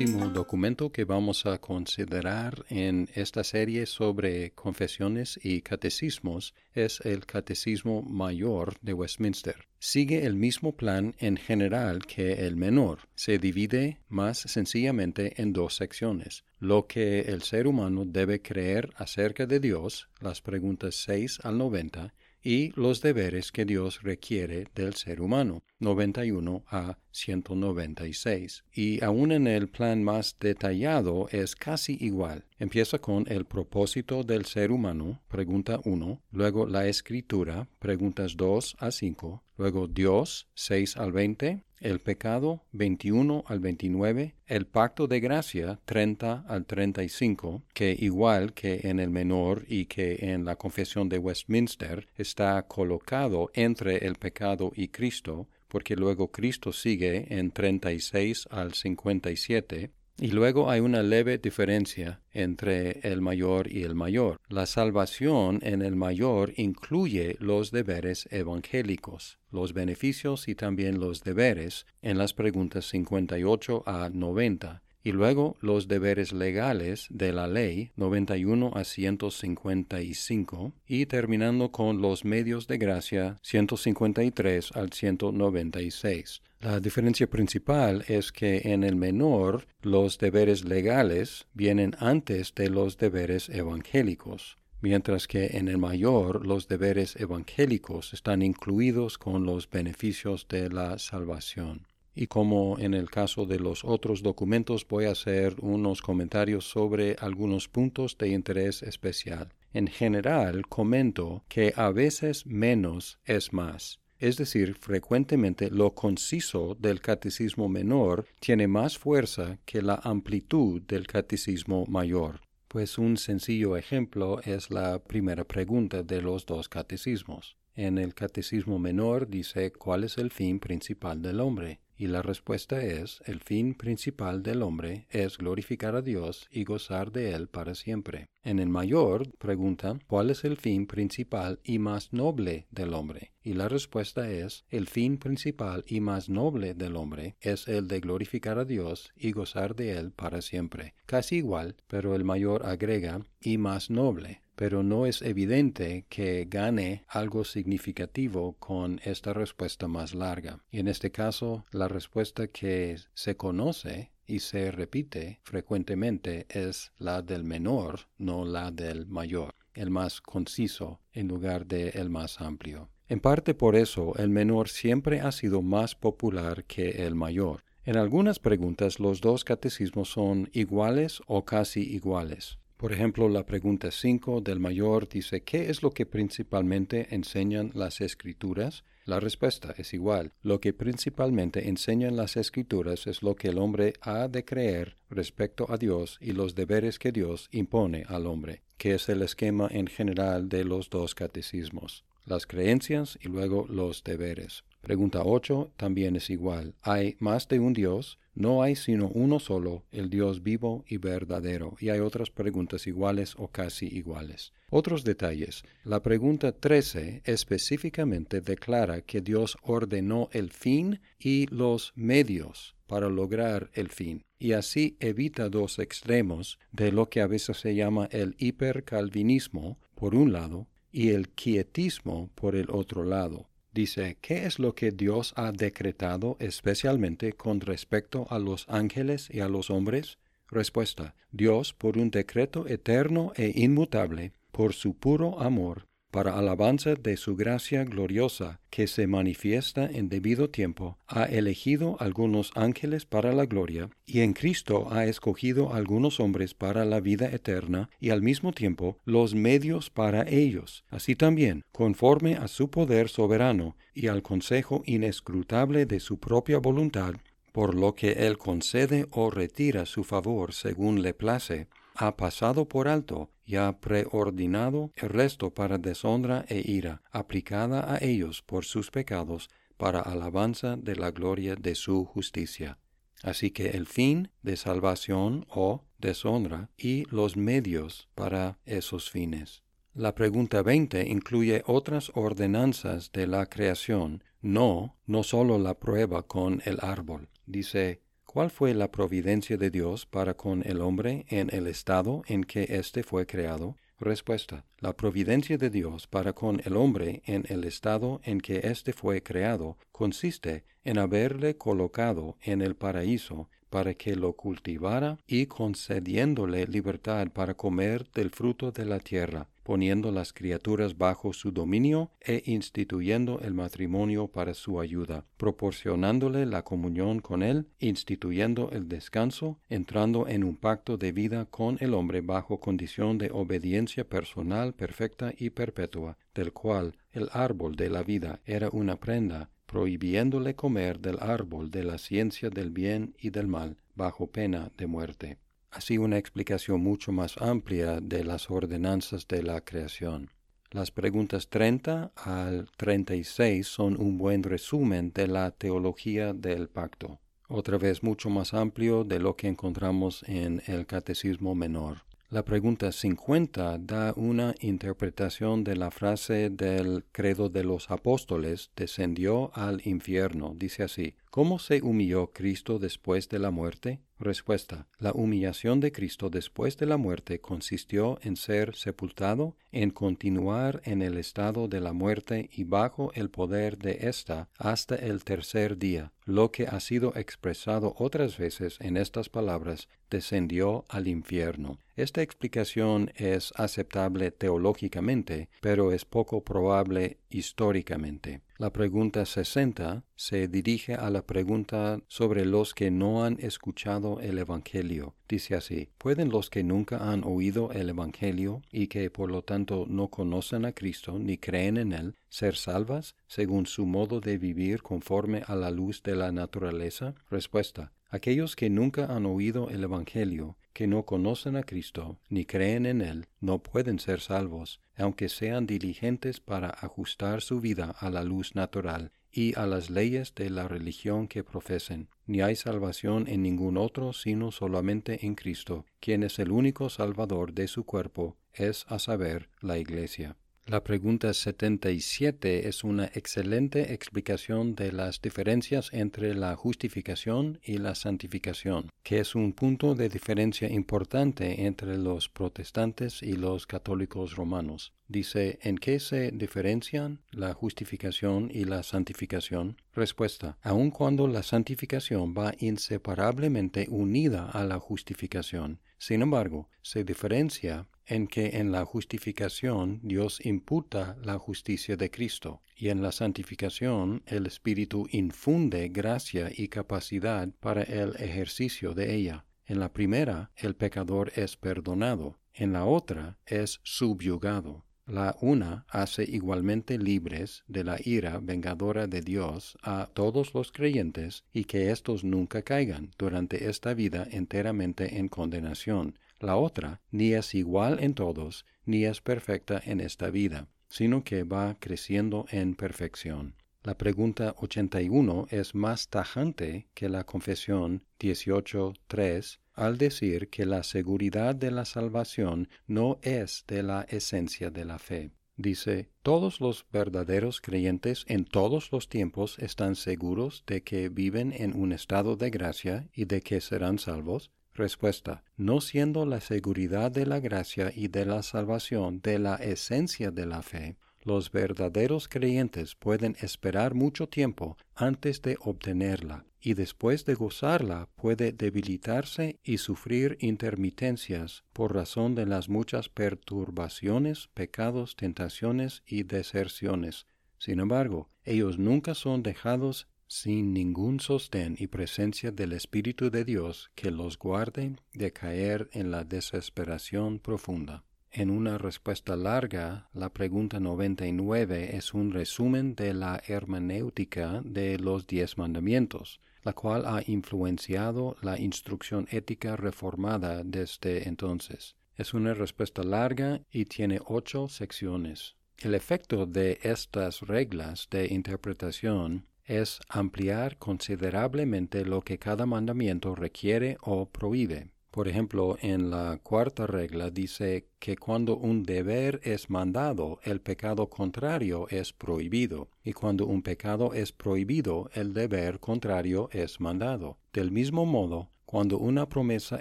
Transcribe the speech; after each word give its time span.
Último 0.00 0.28
documento 0.28 0.92
que 0.92 1.04
vamos 1.04 1.44
a 1.44 1.58
considerar 1.58 2.64
en 2.68 3.08
esta 3.14 3.42
serie 3.42 3.84
sobre 3.84 4.52
confesiones 4.52 5.40
y 5.42 5.62
catecismos 5.62 6.54
es 6.72 7.00
el 7.00 7.26
Catecismo 7.26 8.02
Mayor 8.02 8.76
de 8.80 8.92
Westminster. 8.92 9.66
Sigue 9.80 10.24
el 10.24 10.36
mismo 10.36 10.76
plan 10.76 11.16
en 11.18 11.36
general 11.36 12.06
que 12.06 12.46
el 12.46 12.54
menor. 12.54 13.08
Se 13.16 13.38
divide 13.38 13.98
más 14.08 14.38
sencillamente 14.38 15.42
en 15.42 15.52
dos 15.52 15.74
secciones. 15.74 16.44
Lo 16.60 16.86
que 16.86 17.22
el 17.22 17.42
ser 17.42 17.66
humano 17.66 18.04
debe 18.06 18.40
creer 18.40 18.90
acerca 18.94 19.46
de 19.46 19.58
Dios, 19.58 20.08
las 20.20 20.40
preguntas 20.42 20.94
6 20.94 21.40
al 21.42 21.58
90, 21.58 22.14
y 22.42 22.72
los 22.80 23.02
deberes 23.02 23.52
que 23.52 23.64
Dios 23.64 24.02
requiere 24.02 24.66
del 24.74 24.94
ser 24.94 25.20
humano, 25.20 25.62
91 25.80 26.64
a 26.68 26.98
196. 27.10 28.64
Y 28.72 29.02
aún 29.02 29.32
en 29.32 29.46
el 29.46 29.68
plan 29.68 30.02
más 30.02 30.36
detallado 30.40 31.28
es 31.30 31.56
casi 31.56 31.96
igual. 32.00 32.44
Empieza 32.58 32.98
con 32.98 33.24
el 33.28 33.44
propósito 33.44 34.24
del 34.24 34.44
ser 34.44 34.70
humano, 34.70 35.20
pregunta 35.28 35.80
1, 35.84 36.22
luego 36.30 36.66
la 36.66 36.86
escritura, 36.86 37.68
preguntas 37.78 38.36
2 38.36 38.76
a 38.78 38.90
5, 38.90 39.44
luego 39.56 39.88
Dios, 39.88 40.48
6 40.54 40.96
al 40.96 41.12
20, 41.12 41.64
el 41.80 42.00
pecado 42.00 42.62
21 42.72 43.44
al 43.46 43.60
29, 43.60 44.34
el 44.46 44.66
pacto 44.66 45.06
de 45.06 45.20
gracia 45.20 45.80
30 45.84 46.44
al 46.48 46.66
35, 46.66 47.62
que 47.72 47.96
igual 47.98 48.52
que 48.52 48.80
en 48.84 49.00
el 49.00 49.10
menor 49.10 49.64
y 49.68 49.86
que 49.86 50.18
en 50.32 50.44
la 50.44 50.56
confesión 50.56 51.08
de 51.08 51.18
Westminster 51.18 52.08
está 52.16 52.62
colocado 52.66 53.50
entre 53.54 54.06
el 54.06 54.16
pecado 54.16 54.72
y 54.74 54.88
Cristo, 54.88 55.48
porque 55.68 55.96
luego 55.96 56.32
Cristo 56.32 56.72
sigue 56.72 57.26
en 57.28 57.50
36 57.50 58.48
al 58.50 58.74
57, 58.74 59.90
y 60.18 60.28
luego 60.28 60.70
hay 60.70 60.80
una 60.80 61.02
leve 61.02 61.38
diferencia 61.38 62.20
entre 62.32 63.00
el 63.02 63.20
mayor 63.20 63.70
y 63.72 63.82
el 63.82 63.94
mayor. 63.94 64.40
La 64.48 64.66
salvación 64.66 65.60
en 65.62 65.82
el 65.82 65.96
mayor 65.96 66.52
incluye 66.56 67.36
los 67.40 67.70
deberes 67.70 68.28
evangélicos, 68.30 69.38
los 69.50 69.72
beneficios 69.72 70.48
y 70.48 70.54
también 70.54 70.98
los 70.98 71.22
deberes 71.22 71.86
en 72.02 72.18
las 72.18 72.34
preguntas 72.34 72.86
58 72.86 73.84
a 73.86 74.10
90 74.12 74.82
y 75.04 75.12
luego 75.12 75.56
los 75.60 75.88
deberes 75.88 76.32
legales 76.32 77.06
de 77.08 77.32
la 77.32 77.46
ley 77.46 77.92
91 77.96 78.72
a 78.74 78.84
155 78.84 80.72
y 80.86 81.06
terminando 81.06 81.70
con 81.70 82.02
los 82.02 82.24
medios 82.24 82.66
de 82.66 82.78
gracia 82.78 83.38
153 83.42 84.72
al 84.74 84.92
196. 84.92 86.42
La 86.60 86.80
diferencia 86.80 87.28
principal 87.28 88.04
es 88.08 88.32
que 88.32 88.62
en 88.64 88.82
el 88.82 88.96
menor 88.96 89.66
los 89.80 90.18
deberes 90.18 90.64
legales 90.64 91.46
vienen 91.54 91.94
antes 92.00 92.54
de 92.54 92.68
los 92.68 92.98
deberes 92.98 93.48
evangélicos 93.48 94.58
mientras 94.80 95.26
que 95.26 95.46
en 95.58 95.68
el 95.68 95.78
mayor 95.78 96.46
los 96.46 96.68
deberes 96.68 97.16
evangélicos 97.16 98.14
están 98.14 98.42
incluidos 98.42 99.18
con 99.18 99.44
los 99.44 99.68
beneficios 99.68 100.46
de 100.48 100.70
la 100.70 100.98
salvación 100.98 101.86
y 102.14 102.26
como 102.26 102.78
en 102.78 102.94
el 102.94 103.10
caso 103.10 103.46
de 103.46 103.60
los 103.60 103.84
otros 103.84 104.22
documentos 104.22 104.86
voy 104.88 105.04
a 105.04 105.12
hacer 105.12 105.54
unos 105.60 106.02
comentarios 106.02 106.68
sobre 106.68 107.16
algunos 107.20 107.68
puntos 107.68 108.18
de 108.18 108.30
interés 108.30 108.82
especial. 108.82 109.54
En 109.72 109.86
general 109.86 110.66
comento 110.66 111.44
que 111.48 111.72
a 111.76 111.90
veces 111.90 112.44
menos 112.44 113.20
es 113.24 113.52
más. 113.52 114.00
Es 114.18 114.36
decir, 114.36 114.74
frecuentemente 114.74 115.70
lo 115.70 115.94
conciso 115.94 116.74
del 116.74 117.00
catecismo 117.00 117.68
menor 117.68 118.26
tiene 118.40 118.66
más 118.66 118.98
fuerza 118.98 119.58
que 119.64 119.80
la 119.80 120.00
amplitud 120.02 120.82
del 120.82 121.06
catecismo 121.06 121.84
mayor. 121.86 122.40
Pues 122.66 122.98
un 122.98 123.16
sencillo 123.16 123.76
ejemplo 123.76 124.40
es 124.42 124.70
la 124.70 124.98
primera 124.98 125.44
pregunta 125.44 126.02
de 126.02 126.20
los 126.20 126.46
dos 126.46 126.68
catecismos. 126.68 127.56
En 127.74 127.96
el 127.96 128.12
catecismo 128.12 128.80
menor 128.80 129.28
dice 129.28 129.70
cuál 129.70 130.02
es 130.02 130.18
el 130.18 130.32
fin 130.32 130.58
principal 130.58 131.22
del 131.22 131.38
hombre. 131.38 131.78
Y 132.00 132.06
la 132.06 132.22
respuesta 132.22 132.80
es, 132.80 133.20
el 133.26 133.40
fin 133.40 133.74
principal 133.74 134.44
del 134.44 134.62
hombre 134.62 135.08
es 135.10 135.36
glorificar 135.36 135.96
a 135.96 136.00
Dios 136.00 136.46
y 136.48 136.62
gozar 136.62 137.10
de 137.10 137.32
Él 137.32 137.48
para 137.48 137.74
siempre. 137.74 138.28
En 138.44 138.60
el 138.60 138.68
mayor 138.68 139.36
pregunta, 139.38 139.98
¿cuál 140.06 140.30
es 140.30 140.44
el 140.44 140.56
fin 140.56 140.86
principal 140.86 141.58
y 141.64 141.80
más 141.80 142.12
noble 142.12 142.68
del 142.70 142.94
hombre? 142.94 143.32
Y 143.42 143.54
la 143.54 143.68
respuesta 143.68 144.30
es, 144.30 144.64
el 144.70 144.86
fin 144.86 145.18
principal 145.18 145.84
y 145.88 146.00
más 146.00 146.28
noble 146.28 146.74
del 146.74 146.94
hombre 146.94 147.34
es 147.40 147.66
el 147.66 147.88
de 147.88 147.98
glorificar 147.98 148.60
a 148.60 148.64
Dios 148.64 149.12
y 149.16 149.32
gozar 149.32 149.74
de 149.74 149.98
Él 149.98 150.12
para 150.12 150.40
siempre. 150.40 150.94
Casi 151.04 151.38
igual, 151.38 151.74
pero 151.88 152.14
el 152.14 152.22
mayor 152.22 152.64
agrega, 152.64 153.26
y 153.40 153.58
más 153.58 153.90
noble 153.90 154.40
pero 154.58 154.82
no 154.82 155.06
es 155.06 155.22
evidente 155.22 156.04
que 156.08 156.48
gane 156.50 157.04
algo 157.06 157.44
significativo 157.44 158.56
con 158.58 159.00
esta 159.04 159.32
respuesta 159.32 159.86
más 159.86 160.16
larga. 160.16 160.58
Y 160.72 160.80
en 160.80 160.88
este 160.88 161.12
caso, 161.12 161.64
la 161.70 161.86
respuesta 161.86 162.48
que 162.48 162.96
se 163.14 163.36
conoce 163.36 164.10
y 164.26 164.40
se 164.40 164.72
repite 164.72 165.38
frecuentemente 165.44 166.46
es 166.48 166.90
la 166.98 167.22
del 167.22 167.44
menor, 167.44 168.08
no 168.18 168.44
la 168.44 168.72
del 168.72 169.06
mayor, 169.06 169.54
el 169.74 169.90
más 169.90 170.20
conciso 170.20 170.98
en 171.12 171.28
lugar 171.28 171.64
de 171.64 171.90
el 171.90 172.10
más 172.10 172.40
amplio. 172.40 172.90
En 173.06 173.20
parte 173.20 173.54
por 173.54 173.76
eso 173.76 174.16
el 174.16 174.28
menor 174.28 174.68
siempre 174.70 175.20
ha 175.20 175.30
sido 175.30 175.62
más 175.62 175.94
popular 175.94 176.64
que 176.64 177.06
el 177.06 177.14
mayor. 177.14 177.62
En 177.84 177.96
algunas 177.96 178.40
preguntas 178.40 178.98
los 178.98 179.20
dos 179.20 179.44
catecismos 179.44 180.10
son 180.10 180.50
iguales 180.52 181.22
o 181.28 181.44
casi 181.44 181.82
iguales. 181.82 182.58
Por 182.78 182.92
ejemplo, 182.92 183.28
la 183.28 183.44
pregunta 183.44 183.90
5 183.90 184.40
del 184.40 184.60
mayor 184.60 185.08
dice, 185.08 185.42
¿qué 185.42 185.68
es 185.68 185.82
lo 185.82 185.90
que 185.90 186.06
principalmente 186.06 187.12
enseñan 187.12 187.72
las 187.74 188.00
escrituras? 188.00 188.84
La 189.04 189.18
respuesta 189.18 189.74
es 189.76 189.94
igual. 189.94 190.32
Lo 190.42 190.60
que 190.60 190.72
principalmente 190.72 191.68
enseñan 191.68 192.14
las 192.14 192.36
escrituras 192.36 193.08
es 193.08 193.24
lo 193.24 193.34
que 193.34 193.48
el 193.48 193.58
hombre 193.58 193.94
ha 194.00 194.28
de 194.28 194.44
creer 194.44 194.96
respecto 195.10 195.66
a 195.68 195.76
Dios 195.76 196.18
y 196.20 196.30
los 196.30 196.54
deberes 196.54 197.00
que 197.00 197.10
Dios 197.10 197.48
impone 197.50 198.04
al 198.06 198.28
hombre, 198.28 198.62
que 198.76 198.94
es 198.94 199.08
el 199.08 199.22
esquema 199.22 199.66
en 199.72 199.88
general 199.88 200.48
de 200.48 200.62
los 200.62 200.88
dos 200.88 201.16
catecismos, 201.16 202.04
las 202.28 202.46
creencias 202.46 203.18
y 203.20 203.28
luego 203.28 203.66
los 203.68 204.04
deberes. 204.04 204.64
Pregunta 204.80 205.22
8 205.24 205.72
también 205.76 206.16
es 206.16 206.30
igual. 206.30 206.74
¿Hay 206.82 207.16
más 207.18 207.48
de 207.48 207.58
un 207.58 207.72
Dios? 207.72 208.18
No 208.34 208.62
hay 208.62 208.76
sino 208.76 209.08
uno 209.08 209.40
solo, 209.40 209.84
el 209.90 210.10
Dios 210.10 210.44
vivo 210.44 210.84
y 210.86 210.98
verdadero, 210.98 211.76
y 211.80 211.88
hay 211.88 211.98
otras 211.98 212.30
preguntas 212.30 212.86
iguales 212.86 213.34
o 213.36 213.48
casi 213.48 213.86
iguales. 213.86 214.52
Otros 214.70 215.02
detalles. 215.02 215.64
La 215.82 216.02
pregunta 216.02 216.52
13 216.52 217.22
específicamente 217.24 218.40
declara 218.40 219.00
que 219.00 219.20
Dios 219.20 219.56
ordenó 219.62 220.28
el 220.30 220.50
fin 220.50 221.00
y 221.18 221.46
los 221.46 221.92
medios 221.96 222.76
para 222.86 223.08
lograr 223.08 223.70
el 223.74 223.88
fin, 223.88 224.24
y 224.38 224.52
así 224.52 224.96
evita 225.00 225.48
dos 225.48 225.78
extremos 225.78 226.58
de 226.70 226.92
lo 226.92 227.10
que 227.10 227.20
a 227.20 227.26
veces 227.26 227.58
se 227.58 227.74
llama 227.74 228.08
el 228.12 228.36
hipercalvinismo, 228.38 229.78
por 229.94 230.14
un 230.14 230.32
lado, 230.32 230.68
y 230.98 231.10
el 231.10 231.28
quietismo 231.28 232.28
por 232.34 232.56
el 232.56 232.72
otro 232.72 233.04
lado 233.04 233.46
dice, 233.72 234.18
¿qué 234.20 234.46
es 234.46 234.58
lo 234.58 234.74
que 234.74 234.90
Dios 234.90 235.32
ha 235.36 235.52
decretado 235.52 236.36
especialmente 236.40 237.34
con 237.34 237.60
respecto 237.60 238.26
a 238.30 238.40
los 238.40 238.68
ángeles 238.68 239.28
y 239.32 239.38
a 239.38 239.48
los 239.48 239.70
hombres? 239.70 240.18
Respuesta, 240.48 241.14
Dios, 241.30 241.72
por 241.72 241.98
un 241.98 242.10
decreto 242.10 242.66
eterno 242.66 243.32
e 243.36 243.52
inmutable, 243.54 244.32
por 244.50 244.74
su 244.74 244.94
puro 244.94 245.40
amor, 245.40 245.86
para 246.10 246.38
alabanza 246.38 246.94
de 246.94 247.16
su 247.16 247.36
gracia 247.36 247.84
gloriosa, 247.84 248.60
que 248.70 248.86
se 248.86 249.06
manifiesta 249.06 249.86
en 249.86 250.08
debido 250.08 250.50
tiempo, 250.50 250.98
ha 251.06 251.24
elegido 251.24 251.96
algunos 252.00 252.50
ángeles 252.54 253.04
para 253.04 253.32
la 253.32 253.46
gloria, 253.46 253.90
y 254.06 254.20
en 254.20 254.32
Cristo 254.32 254.88
ha 254.90 255.04
escogido 255.04 255.74
algunos 255.74 256.20
hombres 256.20 256.54
para 256.54 256.84
la 256.84 257.00
vida 257.00 257.26
eterna, 257.30 257.90
y 258.00 258.10
al 258.10 258.22
mismo 258.22 258.52
tiempo 258.52 258.98
los 259.04 259.34
medios 259.34 259.90
para 259.90 260.28
ellos. 260.28 260.84
Así 260.90 261.14
también, 261.14 261.64
conforme 261.72 262.34
a 262.34 262.48
su 262.48 262.70
poder 262.70 263.08
soberano 263.08 263.76
y 263.94 264.06
al 264.06 264.22
consejo 264.22 264.82
inescrutable 264.86 265.86
de 265.86 266.00
su 266.00 266.18
propia 266.18 266.58
voluntad, 266.58 267.14
por 267.52 267.74
lo 267.74 267.94
que 267.94 268.12
Él 268.12 268.38
concede 268.38 269.06
o 269.10 269.30
retira 269.30 269.84
su 269.84 270.04
favor 270.04 270.52
según 270.52 271.02
le 271.02 271.12
place, 271.12 271.68
ha 271.94 272.16
pasado 272.16 272.68
por 272.68 272.86
alto 272.88 273.30
y 273.48 273.56
ha 273.56 273.80
preordinado 273.80 274.92
el 274.94 275.08
resto 275.08 275.54
para 275.54 275.78
deshonra 275.78 276.44
e 276.48 276.60
ira, 276.70 277.00
aplicada 277.10 277.94
a 277.94 277.96
ellos 278.02 278.42
por 278.42 278.66
sus 278.66 278.90
pecados, 278.90 279.48
para 279.78 280.00
alabanza 280.00 280.76
de 280.76 280.94
la 280.96 281.12
gloria 281.12 281.56
de 281.56 281.74
su 281.74 282.04
justicia. 282.04 282.78
así 283.24 283.50
que 283.50 283.70
el 283.70 283.86
fin 283.86 284.30
de 284.42 284.56
salvación 284.56 285.46
o 285.48 285.84
deshonra 285.98 286.70
y 286.76 287.04
los 287.10 287.36
medios 287.36 288.08
para 288.14 288.58
esos 288.64 289.10
fines. 289.10 289.64
La 289.94 290.14
pregunta 290.14 290.62
20 290.62 291.08
incluye 291.08 291.62
otras 291.66 292.12
ordenanzas 292.14 293.10
de 293.12 293.26
la 293.26 293.46
creación, 293.46 294.22
no, 294.40 294.96
no 295.06 295.22
solo 295.24 295.58
la 295.58 295.74
prueba 295.80 296.22
con 296.22 296.62
el 296.64 296.78
árbol. 296.82 297.28
Dice, 297.46 298.02
¿cuál 298.28 298.50
fue 298.50 298.74
la 298.74 298.90
providencia 298.90 299.56
de 299.56 299.70
Dios 299.70 300.04
para 300.04 300.34
con 300.34 300.62
el 300.66 300.82
hombre 300.82 301.24
en 301.30 301.48
el 301.50 301.66
estado 301.66 302.22
en 302.26 302.44
que 302.44 302.64
éste 302.68 303.02
fue 303.02 303.26
creado? 303.26 303.76
Respuesta. 303.98 304.66
La 304.80 304.92
providencia 304.94 305.56
de 305.56 305.70
Dios 305.70 306.06
para 306.06 306.34
con 306.34 306.60
el 306.64 306.76
hombre 306.76 307.22
en 307.24 307.46
el 307.48 307.64
estado 307.64 308.20
en 308.24 308.40
que 308.40 308.58
éste 308.58 308.92
fue 308.92 309.22
creado 309.22 309.78
consiste 309.92 310.64
en 310.84 310.98
haberle 310.98 311.56
colocado 311.56 312.36
en 312.42 312.60
el 312.60 312.76
paraíso 312.76 313.48
para 313.70 313.94
que 313.94 314.16
lo 314.16 314.32
cultivara 314.34 315.18
y 315.26 315.46
concediéndole 315.46 316.66
libertad 316.66 317.28
para 317.32 317.54
comer 317.54 318.06
del 318.14 318.30
fruto 318.30 318.70
de 318.70 318.84
la 318.84 318.98
tierra, 318.98 319.48
poniendo 319.62 320.10
las 320.10 320.32
criaturas 320.32 320.96
bajo 320.96 321.34
su 321.34 321.52
dominio 321.52 322.10
e 322.20 322.42
instituyendo 322.46 323.40
el 323.40 323.52
matrimonio 323.52 324.28
para 324.28 324.54
su 324.54 324.80
ayuda, 324.80 325.26
proporcionándole 325.36 326.46
la 326.46 326.62
comunión 326.62 327.20
con 327.20 327.42
él, 327.42 327.66
instituyendo 327.78 328.70
el 328.72 328.88
descanso, 328.88 329.58
entrando 329.68 330.26
en 330.26 330.42
un 330.44 330.56
pacto 330.56 330.96
de 330.96 331.12
vida 331.12 331.44
con 331.44 331.76
el 331.80 331.92
hombre 331.92 332.22
bajo 332.22 332.60
condición 332.60 333.18
de 333.18 333.30
obediencia 333.30 334.08
personal 334.08 334.72
perfecta 334.72 335.34
y 335.36 335.50
perpetua, 335.50 336.16
del 336.34 336.54
cual 336.54 336.96
el 337.12 337.28
árbol 337.32 337.76
de 337.76 337.90
la 337.90 338.02
vida 338.02 338.40
era 338.46 338.70
una 338.70 338.96
prenda, 338.96 339.50
prohibiéndole 339.68 340.56
comer 340.56 340.98
del 340.98 341.18
árbol 341.20 341.70
de 341.70 341.84
la 341.84 341.98
ciencia 341.98 342.50
del 342.50 342.70
bien 342.70 343.14
y 343.20 343.30
del 343.30 343.46
mal, 343.46 343.76
bajo 343.94 344.26
pena 344.26 344.72
de 344.76 344.88
muerte 344.88 345.38
así 345.70 345.98
una 345.98 346.18
explicación 346.18 346.80
mucho 346.82 347.12
más 347.12 347.36
amplia 347.38 348.00
de 348.00 348.24
las 348.24 348.50
ordenanzas 348.50 349.28
de 349.28 349.42
la 349.42 349.60
creación. 349.60 350.30
Las 350.70 350.90
preguntas 350.90 351.48
30 351.48 352.12
al 352.14 352.68
36 352.76 353.66
son 353.66 354.00
un 354.00 354.18
buen 354.18 354.42
resumen 354.42 355.12
de 355.14 355.26
la 355.26 355.50
teología 355.50 356.34
del 356.34 356.68
pacto, 356.68 357.18
otra 357.48 357.78
vez 357.78 358.02
mucho 358.02 358.28
más 358.28 358.52
amplio 358.52 359.04
de 359.04 359.18
lo 359.18 359.34
que 359.34 359.48
encontramos 359.48 360.22
en 360.26 360.62
el 360.66 360.86
Catecismo 360.86 361.54
Menor. 361.54 362.07
La 362.30 362.44
pregunta 362.44 362.92
50 362.92 363.78
da 363.78 364.12
una 364.14 364.54
interpretación 364.60 365.64
de 365.64 365.76
la 365.76 365.90
frase 365.90 366.50
del 366.50 367.06
credo 367.10 367.48
de 367.48 367.64
los 367.64 367.90
apóstoles, 367.90 368.70
descendió 368.76 369.50
al 369.54 369.80
infierno. 369.86 370.52
Dice 370.54 370.82
así, 370.82 371.14
¿cómo 371.30 371.58
se 371.58 371.80
humilló 371.80 372.30
Cristo 372.34 372.78
después 372.78 373.30
de 373.30 373.38
la 373.38 373.50
muerte? 373.50 374.00
Respuesta. 374.18 374.88
La 374.98 375.12
humillación 375.12 375.80
de 375.80 375.90
Cristo 375.90 376.28
después 376.28 376.76
de 376.76 376.84
la 376.84 376.98
muerte 376.98 377.40
consistió 377.40 378.18
en 378.20 378.36
ser 378.36 378.76
sepultado, 378.76 379.56
en 379.72 379.90
continuar 379.90 380.82
en 380.84 381.00
el 381.00 381.16
estado 381.16 381.66
de 381.66 381.80
la 381.80 381.94
muerte 381.94 382.50
y 382.52 382.64
bajo 382.64 383.10
el 383.14 383.30
poder 383.30 383.78
de 383.78 384.06
ésta 384.06 384.50
hasta 384.58 384.96
el 384.96 385.24
tercer 385.24 385.78
día, 385.78 386.12
lo 386.28 386.52
que 386.52 386.66
ha 386.66 386.78
sido 386.78 387.16
expresado 387.16 387.94
otras 387.96 388.36
veces 388.36 388.76
en 388.80 388.98
estas 388.98 389.30
palabras, 389.30 389.88
descendió 390.10 390.84
al 390.88 391.08
infierno. 391.08 391.78
Esta 391.96 392.22
explicación 392.22 393.10
es 393.16 393.52
aceptable 393.56 394.30
teológicamente, 394.30 395.48
pero 395.62 395.90
es 395.90 396.04
poco 396.04 396.44
probable 396.44 397.16
históricamente. 397.30 398.42
La 398.58 398.72
pregunta 398.72 399.24
60 399.24 400.04
se 400.16 400.48
dirige 400.48 400.94
a 400.94 401.10
la 401.10 401.22
pregunta 401.22 402.00
sobre 402.08 402.44
los 402.44 402.74
que 402.74 402.90
no 402.90 403.24
han 403.24 403.38
escuchado 403.40 404.20
el 404.20 404.38
Evangelio. 404.38 405.14
Dice 405.28 405.54
así, 405.54 405.90
¿pueden 405.96 406.28
los 406.30 406.50
que 406.50 406.64
nunca 406.64 407.10
han 407.10 407.22
oído 407.24 407.72
el 407.72 407.88
Evangelio 407.90 408.62
y 408.72 408.88
que 408.88 409.10
por 409.10 409.30
lo 409.30 409.42
tanto 409.42 409.86
no 409.88 410.08
conocen 410.08 410.64
a 410.64 410.72
Cristo 410.72 411.18
ni 411.18 411.38
creen 411.38 411.76
en 411.76 411.92
Él, 411.92 412.16
ser 412.28 412.56
salvas 412.56 413.14
según 413.26 413.66
su 413.66 413.86
modo 413.86 414.20
de 414.20 414.38
vivir 414.38 414.82
conforme 414.82 415.42
a 415.46 415.54
la 415.54 415.70
luz 415.70 416.02
de 416.02 416.16
la 416.18 416.32
naturaleza? 416.32 417.14
Respuesta. 417.30 417.92
Aquellos 418.10 418.56
que 418.56 418.70
nunca 418.70 419.14
han 419.14 419.26
oído 419.26 419.68
el 419.70 419.84
Evangelio, 419.84 420.56
que 420.72 420.86
no 420.86 421.04
conocen 421.04 421.56
a 421.56 421.62
Cristo 421.62 422.18
ni 422.28 422.44
creen 422.44 422.86
en 422.86 423.00
Él, 423.00 423.26
no 423.40 423.62
pueden 423.62 423.98
ser 423.98 424.20
salvos, 424.20 424.80
aunque 424.96 425.28
sean 425.28 425.66
diligentes 425.66 426.40
para 426.40 426.70
ajustar 426.70 427.42
su 427.42 427.60
vida 427.60 427.94
a 427.98 428.10
la 428.10 428.24
luz 428.24 428.54
natural 428.54 429.12
y 429.30 429.54
a 429.58 429.66
las 429.66 429.90
leyes 429.90 430.34
de 430.34 430.50
la 430.50 430.68
religión 430.68 431.28
que 431.28 431.44
profesen. 431.44 432.08
Ni 432.26 432.40
hay 432.40 432.56
salvación 432.56 433.26
en 433.28 433.42
ningún 433.42 433.76
otro 433.76 434.12
sino 434.12 434.52
solamente 434.52 435.26
en 435.26 435.34
Cristo, 435.34 435.84
quien 436.00 436.22
es 436.22 436.38
el 436.38 436.50
único 436.50 436.88
Salvador 436.90 437.52
de 437.52 437.68
su 437.68 437.84
cuerpo, 437.84 438.36
es 438.52 438.86
a 438.88 438.98
saber, 438.98 439.50
la 439.60 439.78
Iglesia. 439.78 440.36
La 440.68 440.84
pregunta 440.84 441.32
77 441.32 442.68
es 442.68 442.84
una 442.84 443.06
excelente 443.06 443.94
explicación 443.94 444.74
de 444.74 444.92
las 444.92 445.22
diferencias 445.22 445.88
entre 445.94 446.34
la 446.34 446.54
justificación 446.56 447.58
y 447.64 447.78
la 447.78 447.94
santificación, 447.94 448.90
que 449.02 449.20
es 449.20 449.34
un 449.34 449.54
punto 449.54 449.94
de 449.94 450.10
diferencia 450.10 450.70
importante 450.70 451.64
entre 451.64 451.96
los 451.96 452.28
protestantes 452.28 453.22
y 453.22 453.32
los 453.32 453.66
católicos 453.66 454.36
romanos. 454.36 454.92
Dice, 455.06 455.58
¿en 455.62 455.78
qué 455.78 456.00
se 456.00 456.32
diferencian 456.32 457.22
la 457.30 457.54
justificación 457.54 458.50
y 458.52 458.64
la 458.64 458.82
santificación? 458.82 459.80
Respuesta, 459.94 460.58
aun 460.60 460.90
cuando 460.90 461.28
la 461.28 461.44
santificación 461.44 462.34
va 462.36 462.52
inseparablemente 462.58 463.86
unida 463.88 464.50
a 464.50 464.64
la 464.64 464.78
justificación, 464.78 465.80
sin 465.96 466.20
embargo, 466.20 466.68
se 466.82 467.04
diferencia 467.04 467.86
en 468.08 468.26
que 468.26 468.58
en 468.58 468.72
la 468.72 468.84
justificación 468.84 470.00
Dios 470.02 470.44
imputa 470.44 471.16
la 471.22 471.38
justicia 471.38 471.96
de 471.96 472.10
Cristo, 472.10 472.62
y 472.74 472.88
en 472.88 473.02
la 473.02 473.12
santificación 473.12 474.22
el 474.26 474.46
Espíritu 474.46 475.06
infunde 475.10 475.88
gracia 475.88 476.50
y 476.54 476.68
capacidad 476.68 477.48
para 477.60 477.82
el 477.82 478.16
ejercicio 478.16 478.94
de 478.94 479.14
ella. 479.14 479.44
En 479.66 479.80
la 479.80 479.92
primera, 479.92 480.50
el 480.56 480.74
pecador 480.74 481.32
es 481.36 481.56
perdonado, 481.56 482.38
en 482.54 482.72
la 482.72 482.84
otra 482.86 483.38
es 483.46 483.80
subyugado. 483.82 484.86
La 485.06 485.36
una 485.40 485.86
hace 485.88 486.22
igualmente 486.24 486.98
libres 486.98 487.64
de 487.66 487.82
la 487.82 487.98
ira 488.04 488.40
vengadora 488.42 489.06
de 489.06 489.22
Dios 489.22 489.78
a 489.82 490.10
todos 490.12 490.52
los 490.52 490.70
creyentes 490.70 491.44
y 491.50 491.64
que 491.64 491.90
éstos 491.90 492.24
nunca 492.24 492.60
caigan 492.60 493.10
durante 493.16 493.70
esta 493.70 493.94
vida 493.94 494.26
enteramente 494.30 495.18
en 495.18 495.28
condenación, 495.28 496.18
la 496.40 496.56
otra 496.56 497.00
ni 497.10 497.32
es 497.32 497.54
igual 497.54 497.98
en 498.00 498.14
todos, 498.14 498.66
ni 498.84 499.04
es 499.04 499.20
perfecta 499.20 499.80
en 499.84 500.00
esta 500.00 500.30
vida, 500.30 500.68
sino 500.88 501.24
que 501.24 501.42
va 501.42 501.76
creciendo 501.78 502.46
en 502.50 502.74
perfección. 502.74 503.54
La 503.82 503.96
pregunta 503.96 504.54
81 504.58 505.46
es 505.50 505.74
más 505.74 506.08
tajante 506.08 506.88
que 506.94 507.08
la 507.08 507.24
confesión 507.24 508.04
18.3 508.18 509.58
al 509.78 509.96
decir 509.96 510.48
que 510.48 510.66
la 510.66 510.82
seguridad 510.82 511.54
de 511.54 511.70
la 511.70 511.84
salvación 511.84 512.68
no 512.88 513.18
es 513.22 513.64
de 513.68 513.84
la 513.84 514.02
esencia 514.08 514.70
de 514.70 514.84
la 514.84 514.98
fe. 514.98 515.30
Dice, 515.56 516.10
todos 516.22 516.60
los 516.60 516.86
verdaderos 516.92 517.60
creyentes 517.60 518.24
en 518.28 518.44
todos 518.44 518.92
los 518.92 519.08
tiempos 519.08 519.58
están 519.58 519.94
seguros 519.94 520.64
de 520.66 520.82
que 520.82 521.08
viven 521.08 521.52
en 521.52 521.74
un 521.74 521.92
estado 521.92 522.36
de 522.36 522.50
gracia 522.50 523.08
y 523.12 523.24
de 523.24 523.40
que 523.40 523.60
serán 523.60 523.98
salvos. 523.98 524.50
Respuesta. 524.78 525.42
No 525.56 525.80
siendo 525.80 526.24
la 526.24 526.40
seguridad 526.40 527.10
de 527.10 527.26
la 527.26 527.40
gracia 527.40 527.92
y 527.92 528.06
de 528.06 528.24
la 528.24 528.44
salvación 528.44 529.20
de 529.20 529.40
la 529.40 529.56
esencia 529.56 530.30
de 530.30 530.46
la 530.46 530.62
fe, 530.62 530.96
los 531.24 531.50
verdaderos 531.50 532.28
creyentes 532.28 532.94
pueden 532.94 533.34
esperar 533.40 533.94
mucho 533.94 534.28
tiempo 534.28 534.76
antes 534.94 535.42
de 535.42 535.56
obtenerla, 535.60 536.44
y 536.60 536.74
después 536.74 537.24
de 537.24 537.34
gozarla 537.34 538.08
puede 538.14 538.52
debilitarse 538.52 539.58
y 539.64 539.78
sufrir 539.78 540.38
intermitencias 540.40 541.64
por 541.72 541.92
razón 541.92 542.36
de 542.36 542.46
las 542.46 542.68
muchas 542.68 543.08
perturbaciones, 543.08 544.48
pecados, 544.54 545.16
tentaciones 545.16 546.04
y 546.06 546.22
deserciones. 546.22 547.26
Sin 547.58 547.80
embargo, 547.80 548.30
ellos 548.44 548.78
nunca 548.78 549.16
son 549.16 549.42
dejados 549.42 550.06
sin 550.28 550.72
ningún 550.74 551.18
sostén 551.18 551.74
y 551.78 551.86
presencia 551.88 552.52
del 552.52 552.74
Espíritu 552.74 553.30
de 553.30 553.44
Dios 553.44 553.90
que 553.94 554.10
los 554.10 554.38
guarde 554.38 554.96
de 555.14 555.32
caer 555.32 555.88
en 555.92 556.10
la 556.10 556.22
desesperación 556.22 557.38
profunda. 557.40 558.04
En 558.30 558.50
una 558.50 558.76
respuesta 558.76 559.36
larga, 559.36 560.10
la 560.12 560.32
pregunta 560.32 560.78
99 560.78 561.96
es 561.96 562.12
un 562.12 562.30
resumen 562.30 562.94
de 562.94 563.14
la 563.14 563.42
hermenéutica 563.48 564.60
de 564.64 564.98
los 564.98 565.26
diez 565.26 565.56
mandamientos, 565.56 566.40
la 566.62 566.74
cual 566.74 567.06
ha 567.06 567.22
influenciado 567.26 568.36
la 568.42 568.58
instrucción 568.58 569.26
ética 569.30 569.76
reformada 569.76 570.62
desde 570.62 571.26
entonces. 571.26 571.96
Es 572.16 572.34
una 572.34 572.52
respuesta 572.52 573.02
larga 573.02 573.62
y 573.72 573.86
tiene 573.86 574.20
ocho 574.26 574.68
secciones. 574.68 575.56
El 575.78 575.94
efecto 575.94 576.44
de 576.44 576.80
estas 576.82 577.40
reglas 577.40 578.08
de 578.10 578.26
interpretación 578.26 579.46
es 579.68 580.00
ampliar 580.08 580.78
considerablemente 580.78 582.04
lo 582.04 582.22
que 582.22 582.38
cada 582.38 582.66
mandamiento 582.66 583.34
requiere 583.34 583.98
o 584.00 584.28
prohíbe. 584.30 584.90
Por 585.10 585.26
ejemplo, 585.26 585.76
en 585.80 586.10
la 586.10 586.38
cuarta 586.42 586.86
regla 586.86 587.30
dice 587.30 587.88
que 587.98 588.16
cuando 588.16 588.56
un 588.56 588.82
deber 588.82 589.40
es 589.42 589.70
mandado, 589.70 590.38
el 590.42 590.60
pecado 590.60 591.08
contrario 591.08 591.86
es 591.88 592.12
prohibido, 592.12 592.90
y 593.02 593.12
cuando 593.12 593.46
un 593.46 593.62
pecado 593.62 594.12
es 594.14 594.32
prohibido, 594.32 595.10
el 595.14 595.32
deber 595.32 595.80
contrario 595.80 596.48
es 596.52 596.80
mandado. 596.80 597.38
Del 597.52 597.70
mismo 597.70 598.04
modo, 598.04 598.50
cuando 598.64 598.98
una 598.98 599.28
promesa 599.30 599.80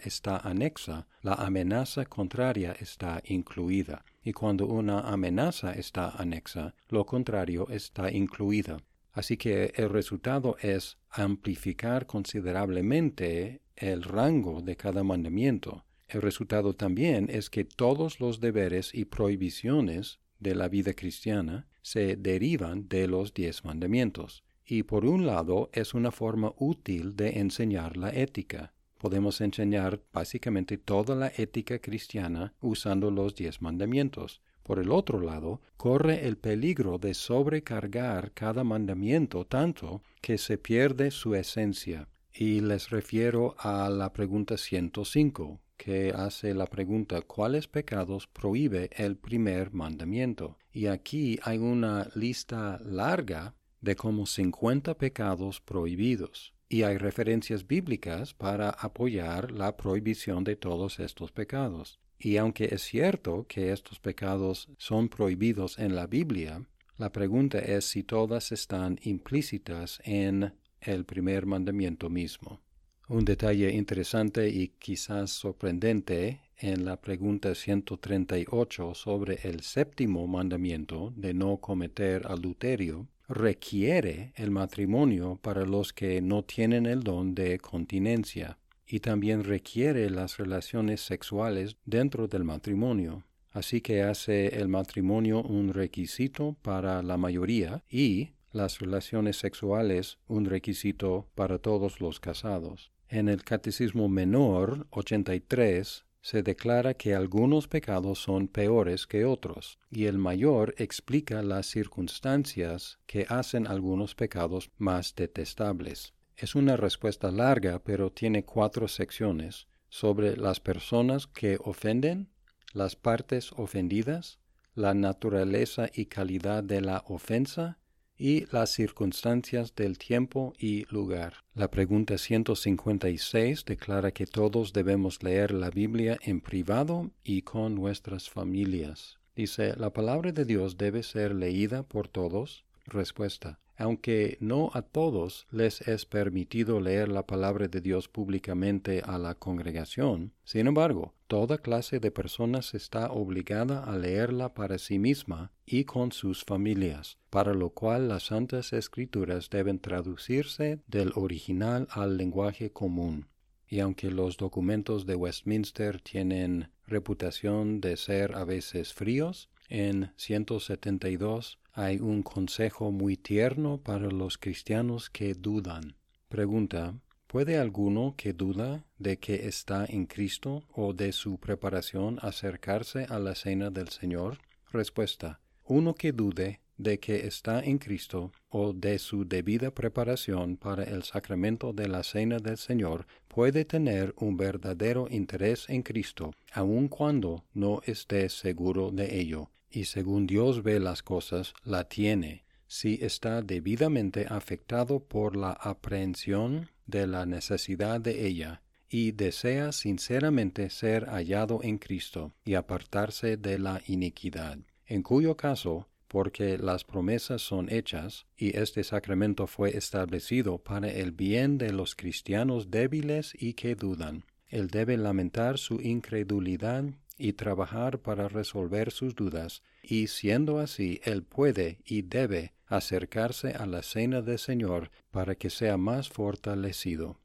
está 0.01 0.37
anexa, 0.37 1.07
la 1.21 1.33
amenaza 1.33 2.05
contraria 2.05 2.71
está 2.79 3.21
incluida, 3.25 4.05
y 4.23 4.31
cuando 4.31 4.65
una 4.65 5.01
amenaza 5.01 5.73
está 5.73 6.09
anexa, 6.09 6.73
lo 6.87 7.05
contrario 7.05 7.67
está 7.69 8.09
incluida. 8.09 8.81
Así 9.17 9.35
que 9.35 9.73
el 9.75 9.89
resultado 9.89 10.57
es 10.61 10.99
amplificar 11.09 12.05
considerablemente 12.05 13.61
el 13.75 14.03
rango 14.03 14.61
de 14.61 14.75
cada 14.75 15.03
mandamiento. 15.03 15.85
El 16.07 16.21
resultado 16.21 16.75
también 16.75 17.27
es 17.31 17.49
que 17.49 17.63
todos 17.65 18.19
los 18.19 18.41
deberes 18.41 18.93
y 18.93 19.05
prohibiciones 19.05 20.19
de 20.37 20.53
la 20.53 20.67
vida 20.67 20.93
cristiana 20.93 21.65
se 21.81 22.15
derivan 22.15 22.87
de 22.89 23.07
los 23.07 23.33
diez 23.33 23.65
mandamientos. 23.65 24.43
Y 24.63 24.83
por 24.83 25.03
un 25.03 25.25
lado 25.25 25.71
es 25.73 25.95
una 25.95 26.11
forma 26.11 26.53
útil 26.55 27.15
de 27.15 27.39
enseñar 27.39 27.97
la 27.97 28.11
ética. 28.11 28.75
Podemos 28.99 29.41
enseñar 29.41 29.99
básicamente 30.13 30.77
toda 30.77 31.15
la 31.15 31.31
ética 31.35 31.79
cristiana 31.79 32.53
usando 32.61 33.09
los 33.09 33.33
diez 33.33 33.63
mandamientos. 33.63 34.43
Por 34.67 34.79
el 34.79 34.91
otro 34.91 35.21
lado, 35.21 35.61
corre 35.77 36.27
el 36.27 36.35
peligro 36.35 36.97
de 36.97 37.13
sobrecargar 37.13 38.33
cada 38.33 38.65
mandamiento 38.65 39.45
tanto 39.45 40.01
que 40.19 40.37
se 40.37 40.57
pierde 40.57 41.09
su 41.09 41.35
esencia. 41.35 42.09
Y 42.33 42.59
les 42.59 42.89
refiero 42.89 43.55
a 43.59 43.89
la 43.89 44.11
pregunta 44.11 44.57
105, 44.57 45.61
que 45.77 46.11
hace 46.13 46.53
la 46.53 46.65
pregunta 46.65 47.21
¿cuáles 47.21 47.69
pecados 47.69 48.27
prohíbe 48.27 48.89
el 48.97 49.15
primer 49.15 49.71
mandamiento? 49.71 50.57
Y 50.73 50.87
aquí 50.87 51.39
hay 51.43 51.59
una 51.59 52.09
lista 52.13 52.77
larga 52.83 53.55
de 53.79 53.95
como 53.95 54.25
50 54.25 54.97
pecados 54.97 55.61
prohibidos. 55.61 56.53
Y 56.67 56.83
hay 56.83 56.97
referencias 56.97 57.65
bíblicas 57.65 58.33
para 58.33 58.71
apoyar 58.71 59.49
la 59.49 59.77
prohibición 59.77 60.43
de 60.43 60.57
todos 60.57 60.99
estos 60.99 61.31
pecados. 61.31 62.01
Y 62.19 62.37
aunque 62.37 62.65
es 62.71 62.81
cierto 62.81 63.45
que 63.47 63.71
estos 63.71 63.99
pecados 63.99 64.69
son 64.77 65.09
prohibidos 65.09 65.77
en 65.77 65.95
la 65.95 66.07
Biblia, 66.07 66.65
la 66.97 67.11
pregunta 67.11 67.59
es 67.59 67.85
si 67.85 68.03
todas 68.03 68.51
están 68.51 68.99
implícitas 69.03 70.01
en 70.03 70.53
el 70.81 71.05
primer 71.05 71.45
mandamiento 71.45 72.09
mismo. 72.09 72.59
Un 73.07 73.23
detalle 73.23 73.71
interesante 73.71 74.49
y 74.49 74.69
quizás 74.79 75.31
sorprendente 75.31 76.41
en 76.57 76.85
la 76.85 76.99
pregunta 76.99 77.53
138 77.53 78.95
sobre 78.95 79.39
el 79.43 79.61
séptimo 79.61 80.27
mandamiento 80.27 81.13
de 81.15 81.33
no 81.33 81.57
cometer 81.57 82.25
adulterio 82.27 83.07
requiere 83.29 84.33
el 84.35 84.51
matrimonio 84.51 85.39
para 85.41 85.65
los 85.65 85.93
que 85.93 86.21
no 86.21 86.43
tienen 86.43 86.85
el 86.85 87.03
don 87.03 87.35
de 87.35 87.59
continencia 87.59 88.57
y 88.87 89.01
también 89.01 89.43
requiere 89.43 90.09
las 90.09 90.37
relaciones 90.37 91.01
sexuales 91.01 91.75
dentro 91.85 92.27
del 92.27 92.43
matrimonio. 92.43 93.23
Así 93.51 93.81
que 93.81 94.03
hace 94.03 94.59
el 94.59 94.67
matrimonio 94.67 95.41
un 95.41 95.73
requisito 95.73 96.55
para 96.61 97.01
la 97.01 97.17
mayoría 97.17 97.83
y 97.89 98.31
las 98.51 98.79
relaciones 98.79 99.37
sexuales 99.37 100.19
un 100.27 100.45
requisito 100.45 101.27
para 101.35 101.59
todos 101.59 101.99
los 101.99 102.19
casados. 102.19 102.91
En 103.09 103.29
el 103.29 103.43
Catecismo 103.43 104.09
Menor 104.09 104.87
83 104.91 106.05
se 106.21 106.43
declara 106.43 106.93
que 106.93 107.15
algunos 107.15 107.69
pecados 107.69 108.19
son 108.19 108.49
peores 108.49 109.07
que 109.07 109.23
otros, 109.23 109.79
y 109.89 110.05
el 110.05 110.17
mayor 110.17 110.75
explica 110.77 111.41
las 111.41 111.67
circunstancias 111.67 112.99
que 113.05 113.25
hacen 113.29 113.65
algunos 113.65 114.13
pecados 114.13 114.69
más 114.77 115.15
detestables. 115.15 116.13
Es 116.37 116.53
una 116.53 116.77
respuesta 116.77 117.31
larga, 117.31 117.79
pero 117.79 118.11
tiene 118.11 118.45
cuatro 118.45 118.87
secciones 118.87 119.65
sobre 119.89 120.37
las 120.37 120.59
personas 120.59 121.25
que 121.25 121.57
ofenden, 121.63 122.29
las 122.73 122.95
partes 122.95 123.51
ofendidas, 123.53 124.37
la 124.75 124.93
naturaleza 124.93 125.89
y 125.91 126.05
calidad 126.05 126.63
de 126.63 126.81
la 126.81 127.03
ofensa 127.07 127.79
y 128.15 128.45
las 128.51 128.69
circunstancias 128.69 129.73
del 129.73 129.97
tiempo 129.97 130.53
y 130.59 130.85
lugar. 130.93 131.37
La 131.55 131.71
pregunta 131.71 132.19
156 132.19 133.65
declara 133.65 134.11
que 134.11 134.27
todos 134.27 134.73
debemos 134.73 135.23
leer 135.23 135.51
la 135.51 135.71
Biblia 135.71 136.19
en 136.21 136.41
privado 136.41 137.09
y 137.23 137.41
con 137.41 137.73
nuestras 137.73 138.29
familias. 138.29 139.17
Dice, 139.35 139.75
¿la 139.75 139.91
palabra 139.91 140.31
de 140.31 140.45
Dios 140.45 140.77
debe 140.77 141.01
ser 141.01 141.33
leída 141.33 141.81
por 141.81 142.07
todos? 142.07 142.66
Respuesta 142.87 143.59
aunque 143.77 144.37
no 144.41 144.71
a 144.73 144.81
todos 144.81 145.47
les 145.51 145.81
es 145.81 146.05
permitido 146.05 146.81
leer 146.81 147.09
la 147.09 147.27
palabra 147.27 147.67
de 147.67 147.79
Dios 147.79 148.07
públicamente 148.07 149.01
a 149.05 149.19
la 149.19 149.35
congregación, 149.35 150.33
sin 150.43 150.67
embargo, 150.67 151.13
toda 151.27 151.59
clase 151.59 151.99
de 151.99 152.09
personas 152.09 152.73
está 152.73 153.11
obligada 153.11 153.83
a 153.83 153.97
leerla 153.97 154.53
para 154.53 154.79
sí 154.79 154.97
misma 154.97 155.51
y 155.65 155.83
con 155.83 156.11
sus 156.11 156.43
familias, 156.43 157.19
para 157.29 157.53
lo 157.53 157.69
cual 157.69 158.07
las 158.07 158.23
santas 158.23 158.73
escrituras 158.73 159.49
deben 159.49 159.79
traducirse 159.79 160.79
del 160.87 161.11
original 161.15 161.87
al 161.91 162.17
lenguaje 162.17 162.71
común. 162.71 163.27
Y 163.69 163.81
aunque 163.81 164.09
los 164.09 164.37
documentos 164.37 165.05
de 165.05 165.15
Westminster 165.15 166.01
tienen 166.01 166.71
reputación 166.87 167.81
de 167.81 167.97
ser 167.97 168.33
a 168.35 168.45
veces 168.45 168.93
fríos, 168.93 169.49
en 169.69 170.11
172 170.15 171.59
hay 171.73 171.99
un 171.99 172.23
consejo 172.23 172.91
muy 172.91 173.17
tierno 173.17 173.77
para 173.77 174.07
los 174.07 174.37
cristianos 174.37 175.09
que 175.09 175.33
dudan. 175.33 175.95
Pregunta, 176.29 176.95
¿puede 177.27 177.57
alguno 177.57 178.15
que 178.17 178.33
duda 178.33 178.85
de 178.97 179.17
que 179.17 179.47
está 179.47 179.85
en 179.85 180.05
Cristo 180.05 180.63
o 180.73 180.93
de 180.93 181.11
su 181.11 181.37
preparación 181.37 182.17
acercarse 182.21 183.05
a 183.09 183.19
la 183.19 183.35
cena 183.35 183.69
del 183.69 183.89
Señor? 183.89 184.39
Respuesta, 184.71 185.39
uno 185.65 185.93
que 185.93 186.11
dude 186.11 186.61
de 186.77 186.99
que 186.99 187.27
está 187.27 187.59
en 187.59 187.77
Cristo 187.79 188.31
o 188.49 188.73
de 188.73 188.99
su 188.99 189.25
debida 189.25 189.71
preparación 189.71 190.57
para 190.57 190.83
el 190.83 191.03
sacramento 191.03 191.73
de 191.73 191.87
la 191.87 192.03
cena 192.03 192.39
del 192.39 192.57
Señor 192.57 193.07
puede 193.27 193.65
tener 193.65 194.13
un 194.17 194.37
verdadero 194.37 195.07
interés 195.09 195.69
en 195.69 195.81
Cristo, 195.81 196.33
aun 196.51 196.87
cuando 196.87 197.45
no 197.53 197.81
esté 197.85 198.29
seguro 198.29 198.91
de 198.91 199.19
ello, 199.19 199.49
y 199.69 199.85
según 199.85 200.27
Dios 200.27 200.63
ve 200.63 200.79
las 200.79 201.03
cosas, 201.03 201.53
la 201.63 201.87
tiene, 201.87 202.45
si 202.67 202.99
está 203.01 203.41
debidamente 203.41 204.25
afectado 204.29 204.99
por 204.99 205.35
la 205.35 205.51
aprehensión 205.51 206.69
de 206.85 207.07
la 207.07 207.25
necesidad 207.25 208.01
de 208.01 208.27
ella, 208.27 208.61
y 208.89 209.11
desea 209.11 209.71
sinceramente 209.71 210.69
ser 210.69 211.05
hallado 211.05 211.59
en 211.61 211.77
Cristo 211.77 212.33
y 212.45 212.53
apartarse 212.53 213.35
de 213.37 213.59
la 213.59 213.81
iniquidad, 213.87 214.59
en 214.85 215.03
cuyo 215.03 215.35
caso, 215.35 215.87
porque 216.07 216.57
las 216.57 216.85
promesas 216.85 217.41
son 217.41 217.69
hechas, 217.69 218.25
y 218.37 218.57
este 218.57 218.83
sacramento 218.83 219.45
fue 219.45 219.75
establecido 219.75 220.57
para 220.57 220.89
el 220.89 221.11
bien 221.11 221.57
de 221.57 221.73
los 221.73 221.95
cristianos 221.95 222.71
débiles 222.71 223.33
y 223.37 223.53
que 223.53 223.75
dudan, 223.75 224.23
él 224.47 224.67
debe 224.67 224.95
lamentar 224.95 225.57
su 225.57 225.81
incredulidad 225.81 226.85
y 227.17 227.33
trabajar 227.33 227.99
para 227.99 228.27
resolver 228.27 228.91
sus 228.91 229.15
dudas, 229.15 229.63
y 229.81 230.07
siendo 230.07 230.59
así, 230.59 231.01
él 231.03 231.23
puede 231.23 231.79
y 231.85 232.01
debe 232.03 232.53
acercarse 232.67 233.51
a 233.51 233.65
la 233.65 233.81
cena 233.81 234.21
del 234.21 234.39
Señor 234.39 234.91
para 235.11 235.35
que 235.35 235.49
sea 235.49 235.77
más 235.77 236.09
fortalecido. 236.09 237.19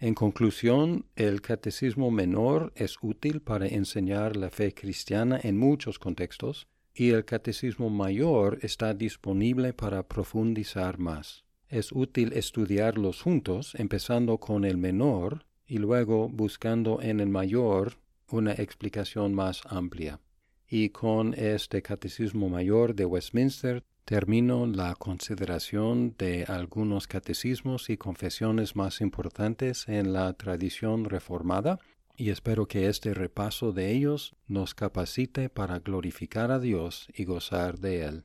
En 0.00 0.14
conclusión, 0.14 1.06
el 1.16 1.40
catecismo 1.40 2.10
menor 2.10 2.72
es 2.76 2.96
útil 3.02 3.40
para 3.40 3.66
enseñar 3.66 4.36
la 4.36 4.50
fe 4.50 4.72
cristiana 4.72 5.40
en 5.42 5.58
muchos 5.58 5.98
contextos, 5.98 6.68
y 6.94 7.10
el 7.10 7.24
catecismo 7.24 7.90
mayor 7.90 8.58
está 8.62 8.92
disponible 8.92 9.72
para 9.72 10.06
profundizar 10.06 10.98
más. 10.98 11.44
Es 11.68 11.92
útil 11.92 12.32
estudiarlos 12.32 13.22
juntos, 13.22 13.74
empezando 13.76 14.38
con 14.38 14.64
el 14.64 14.78
menor 14.78 15.44
y 15.66 15.78
luego 15.78 16.28
buscando 16.28 17.00
en 17.02 17.20
el 17.20 17.28
mayor 17.28 17.98
una 18.30 18.52
explicación 18.52 19.34
más 19.34 19.62
amplia. 19.66 20.20
Y 20.68 20.90
con 20.90 21.34
este 21.34 21.82
Catecismo 21.82 22.48
Mayor 22.48 22.94
de 22.94 23.04
Westminster 23.04 23.84
termino 24.04 24.66
la 24.66 24.94
consideración 24.94 26.14
de 26.18 26.44
algunos 26.44 27.06
catecismos 27.06 27.90
y 27.90 27.96
confesiones 27.96 28.76
más 28.76 29.00
importantes 29.00 29.88
en 29.88 30.12
la 30.12 30.32
tradición 30.32 31.04
reformada 31.04 31.78
y 32.18 32.30
espero 32.30 32.66
que 32.66 32.88
este 32.88 33.14
repaso 33.14 33.72
de 33.72 33.92
ellos 33.92 34.34
nos 34.48 34.74
capacite 34.74 35.48
para 35.48 35.78
glorificar 35.78 36.50
a 36.50 36.58
Dios 36.58 37.06
y 37.14 37.24
gozar 37.24 37.78
de 37.78 38.02
Él. 38.02 38.24